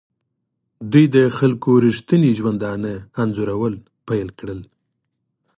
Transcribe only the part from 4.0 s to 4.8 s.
پیل کړل.